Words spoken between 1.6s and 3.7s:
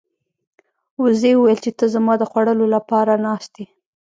چې ته زما د خوړلو لپاره ناست یې.